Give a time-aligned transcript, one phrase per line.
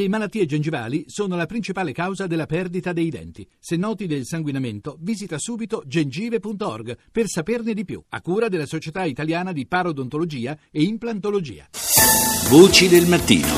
[0.00, 3.46] Le malattie gengivali sono la principale causa della perdita dei denti.
[3.58, 9.04] Se noti del sanguinamento, visita subito gengive.org per saperne di più, a cura della Società
[9.04, 11.68] Italiana di Parodontologia e Implantologia.
[12.48, 13.48] Voci del mattino.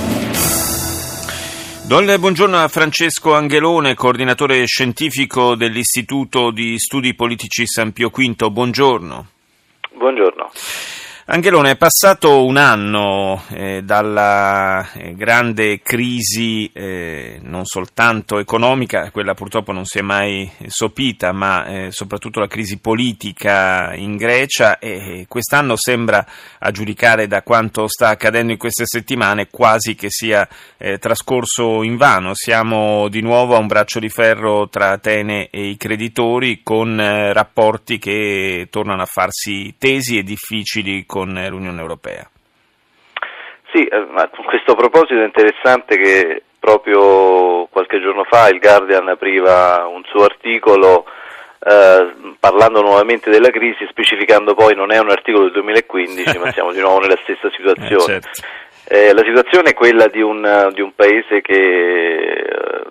[1.86, 8.50] Do il buongiorno a Francesco Angelone, coordinatore scientifico dell'Istituto di Studi Politici San Pio V.
[8.50, 9.28] Buongiorno.
[9.94, 10.50] Buongiorno.
[11.24, 19.32] Angelone, è passato un anno eh, dalla eh, grande crisi eh, non soltanto economica, quella
[19.32, 25.26] purtroppo non si è mai sopita, ma eh, soprattutto la crisi politica in Grecia e
[25.28, 26.26] quest'anno sembra,
[26.58, 30.46] a giudicare da quanto sta accadendo in queste settimane, quasi che sia
[30.76, 32.32] eh, trascorso in vano.
[32.34, 37.32] Siamo di nuovo a un braccio di ferro tra Atene e i creditori con eh,
[37.32, 42.26] rapporti che tornano a farsi tesi e difficili con l'Unione Europea.
[43.70, 49.86] Sì, eh, con questo proposito è interessante che proprio qualche giorno fa il Guardian apriva
[49.86, 51.04] un suo articolo
[51.58, 56.72] eh, parlando nuovamente della crisi, specificando poi non è un articolo del 2015, ma siamo
[56.72, 58.16] di nuovo nella stessa situazione.
[58.16, 58.42] Eh, certo.
[58.88, 62.42] eh, la situazione è quella di un, di un paese che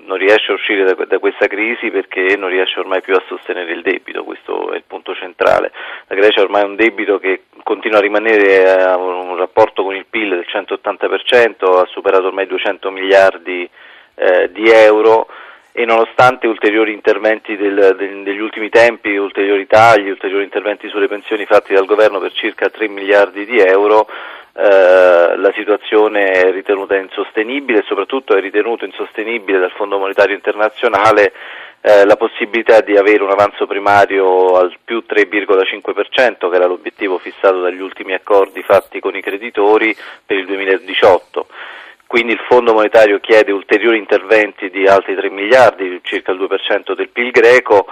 [0.06, 3.72] non riesce a uscire da, da, questa crisi perché non riesce ormai più a sostenere
[3.72, 5.72] il debito, questo è il punto centrale.
[6.08, 10.06] La Grecia ormai ha un debito che continua a rimanere a un rapporto con il
[10.10, 13.70] PIL del 180%, ha superato ormai 200 miliardi
[14.16, 15.28] eh, di euro
[15.74, 21.46] e nonostante ulteriori interventi del, del, degli ultimi tempi, ulteriori tagli, ulteriori interventi sulle pensioni
[21.46, 24.08] fatti dal governo per circa 3 miliardi di euro,
[24.54, 31.34] eh, la situazione è ritenuta insostenibile e soprattutto è ritenuto insostenibile dal Fondo Monetario Internazionale
[31.82, 37.62] eh, la possibilità di avere un avanzo primario al più 3,5% che era l'obiettivo fissato
[37.62, 41.48] dagli ultimi accordi fatti con i creditori per il 2018
[42.12, 47.08] quindi il Fondo monetario chiede ulteriori interventi di altri 3 miliardi, circa il 2% del
[47.08, 47.86] PIL greco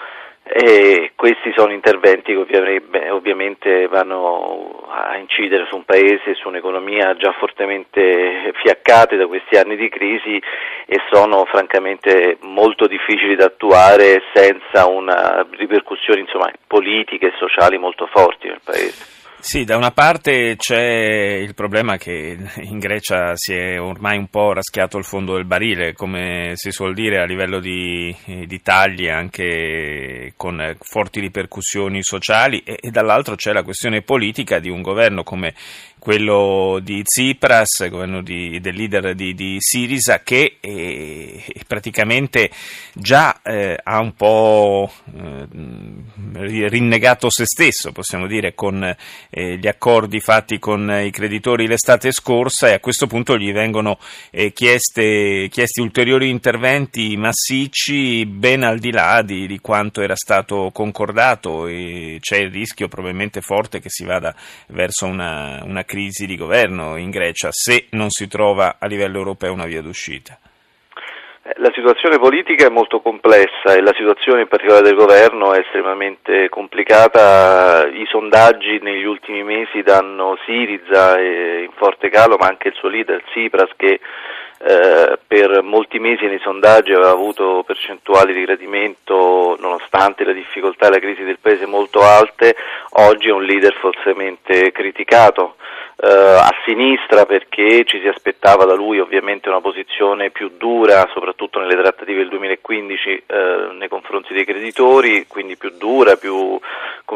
[0.51, 7.31] e questi sono interventi che ovviamente vanno a incidere su un paese su un'economia già
[7.33, 10.41] fortemente fiaccate da questi anni di crisi
[10.87, 18.07] e sono francamente molto difficili da attuare senza una ripercussioni insomma, politiche e sociali molto
[18.07, 19.18] forti nel paese.
[19.41, 24.51] Sì, da una parte c'è il problema che in Grecia si è ormai un po'
[24.51, 30.33] raschiato il fondo del barile, come si suol dire, a livello di, di tagli anche
[30.35, 35.53] con forti ripercussioni sociali e, e dall'altro c'è la questione politica di un governo come
[35.99, 42.49] quello di Tsipras, governo di, del leader di, di Sirisa, che eh, praticamente
[42.93, 45.47] già eh, ha un po' eh,
[46.69, 48.95] rinnegato se stesso, possiamo dire, con
[49.29, 53.97] eh, gli accordi fatti con i creditori l'estate scorsa e a questo punto gli vengono
[54.31, 60.71] eh, chieste, chiesti ulteriori interventi massicci ben al di là di, di quanto era stato
[60.73, 64.35] concordato e c'è il rischio probabilmente forte che si vada
[64.67, 69.53] verso una, una crisi di governo in Grecia se non si trova a livello europeo
[69.53, 70.39] una via d'uscita?
[71.41, 75.59] Eh, la situazione politica è molto complessa e la situazione in particolare del governo è
[75.59, 77.87] estremamente complicata.
[77.87, 83.23] I sondaggi negli ultimi mesi danno Siriza in forte calo, ma anche il suo leader
[83.23, 83.99] Tsipras che
[84.61, 90.91] eh, per molti mesi nei sondaggi aveva avuto percentuali di gradimento nonostante la difficoltà e
[90.91, 92.55] la crisi del paese molto alte,
[92.91, 95.55] oggi è un leader fortemente criticato
[96.01, 101.59] eh, a sinistra perché ci si aspettava da lui ovviamente una posizione più dura, soprattutto
[101.59, 106.59] nelle trattative del 2015 eh, nei confronti dei creditori, quindi più dura, più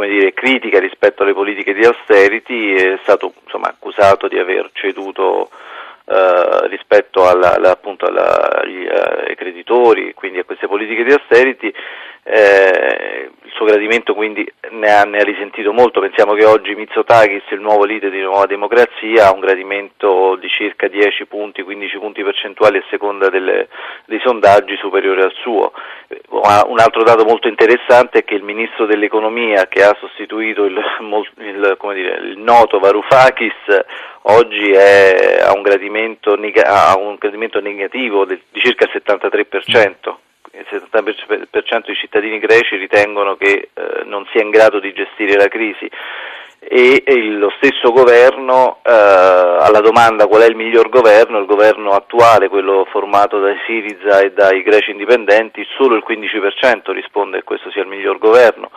[0.08, 5.50] dire, critica rispetto alle politiche di austerity, è stato insomma, accusato di aver ceduto
[6.06, 11.14] eh, rispetto alla, alla, appunto alla, agli, eh, ai creditori, quindi a queste politiche di
[11.14, 11.74] austerity,
[12.26, 17.44] eh, il suo gradimento quindi ne ha, ne ha, risentito molto, pensiamo che oggi Mitsotakis,
[17.52, 22.24] il nuovo leader di Nuova Democrazia, ha un gradimento di circa 10 punti, 15 punti
[22.24, 23.68] percentuali a seconda delle,
[24.06, 25.72] dei sondaggi superiore al suo.
[26.30, 30.82] Un altro dato molto interessante è che il ministro dell'economia che ha sostituito il,
[31.38, 33.86] il, dire, il noto Varoufakis
[34.24, 40.16] oggi è, ha, un gradimento, ha, un gradimento, negativo di circa il 73%.
[40.56, 45.48] Il 70% dei cittadini greci ritengono che eh, non sia in grado di gestire la
[45.48, 45.90] crisi.
[46.68, 51.92] e, e lo stesso governo eh, alla domanda qual è il miglior governo, il governo
[51.92, 57.70] attuale, quello formato dai Siriza e dai greci indipendenti, solo il 15% risponde che questo
[57.72, 58.72] sia il miglior governo.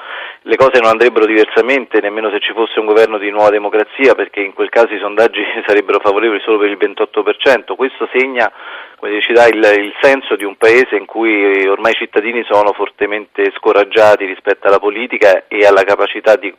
[0.48, 4.42] Le cose non andrebbero diversamente nemmeno se ci fosse un governo di nuova democrazia perché
[4.42, 7.74] in quel caso i sondaggi sarebbero favorevoli solo per il 28%.
[7.74, 8.48] Questo segna
[9.20, 13.52] ci dà il, il, senso di un paese in cui ormai i cittadini sono fortemente
[13.56, 16.54] scoraggiati rispetto alla politica e alla capacità di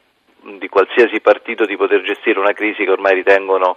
[0.59, 3.75] di qualsiasi partito di poter gestire una crisi che ormai ritengono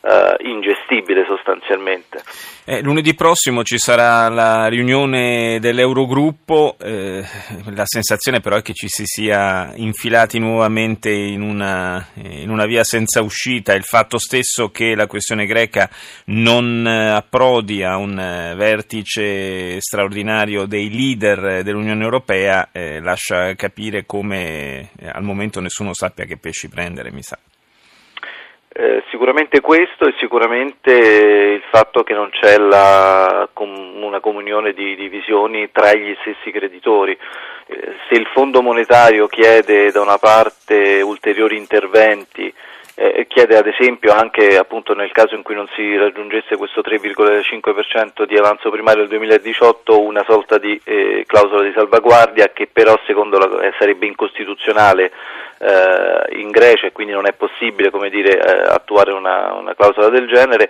[0.00, 2.22] uh, ingestibile sostanzialmente.
[2.64, 7.24] Eh, lunedì prossimo ci sarà la riunione dell'Eurogruppo, eh,
[7.72, 12.84] la sensazione però è che ci si sia infilati nuovamente in una, in una, via
[12.84, 15.88] senza uscita, il fatto stesso che la questione greca
[16.26, 18.16] non approdi a un
[18.54, 26.24] vertice straordinario dei leader dell'Unione Europea eh, lascia capire come eh, al momento nessuno sappia
[26.24, 27.38] che pesci prendere, mi sa.
[28.70, 35.08] Eh, sicuramente questo e sicuramente il fatto che non c'è la, una comunione di, di,
[35.08, 37.16] visioni tra gli stessi creditori.
[37.66, 42.52] Eh, se il Fondo monetario chiede da una parte ulteriori interventi
[43.00, 48.24] eh, chiede ad esempio anche appunto, nel caso in cui non si raggiungesse questo 3,5%
[48.24, 53.38] di avanzo primario del 2018 una sorta di eh, clausola di salvaguardia che però secondo
[53.38, 55.12] la, eh, sarebbe incostituzionale
[55.58, 60.26] eh, in Grecia e quindi non è possibile dire, eh, attuare una, una clausola del
[60.26, 60.68] genere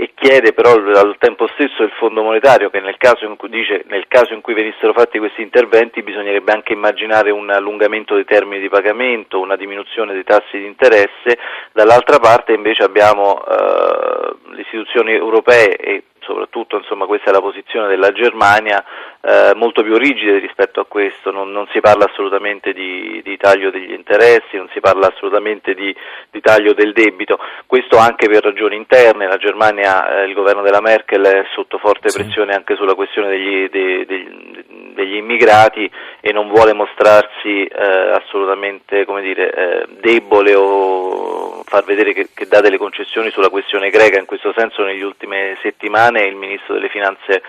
[0.00, 3.82] e chiede però al tempo stesso il Fondo monetario che nel caso in cui, dice,
[3.88, 8.60] nel caso in cui venissero fatti questi interventi bisognerebbe anche immaginare un allungamento dei termini
[8.60, 11.36] di pagamento, una diminuzione dei tassi di interesse,
[11.72, 17.88] dall'altra parte invece abbiamo eh, le istituzioni europee e soprattutto insomma, questa è la posizione
[17.88, 18.84] della Germania,
[19.20, 23.70] eh, molto più rigide rispetto a questo, non, non si parla assolutamente di, di, taglio
[23.70, 25.94] degli interessi, non si parla assolutamente di,
[26.30, 30.80] di, taglio del debito, questo anche per ragioni interne, la Germania, eh, il governo della
[30.80, 32.58] Merkel è sotto forte pressione sì.
[32.58, 35.90] anche sulla questione degli, dei, degli, degli, immigrati
[36.20, 42.60] e non vuole mostrarsi eh, assolutamente dire, eh, debole o far vedere che, che dà
[42.60, 47.42] delle concessioni sulla questione greca, in questo senso negli ultime settimane il ministro delle finanze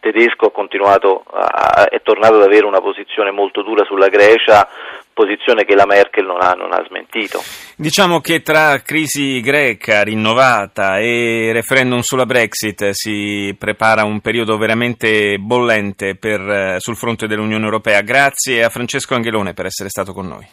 [0.00, 4.68] tedesco a, è tornato ad avere una posizione molto dura sulla Grecia,
[5.12, 7.40] posizione che la Merkel non ha, non ha, smentito.
[7.76, 15.38] Diciamo che tra crisi greca rinnovata e referendum sulla Brexit si prepara un periodo veramente
[15.38, 18.02] bollente per, sul fronte dell'Unione Europea.
[18.02, 20.46] Grazie a Francesco Angelone per essere stato con noi.